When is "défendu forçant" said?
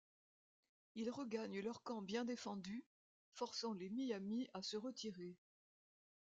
2.25-3.73